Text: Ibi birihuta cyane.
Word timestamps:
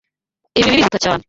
Ibi 0.59 0.69
birihuta 0.73 0.97
cyane. 1.03 1.19